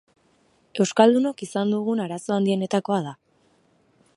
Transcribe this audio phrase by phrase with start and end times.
[0.85, 3.15] Euskaldunok izan dugun arazo handienetakoa da.